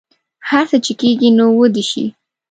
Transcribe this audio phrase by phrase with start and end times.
[0.49, 2.05] هر څه چې کیږي نو ودې شي